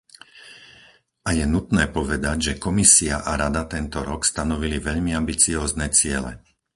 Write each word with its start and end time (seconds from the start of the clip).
A 1.29 1.29
je 1.39 1.45
nutné 1.55 1.83
povedať, 1.97 2.37
že 2.47 2.57
Komisia 2.65 3.15
a 3.21 3.31
Rada 3.41 3.63
tento 3.75 3.99
rok 4.09 4.21
stanovili 4.31 4.77
veľmi 4.87 5.11
ambiciózne 5.21 5.87
ciele. 5.97 6.31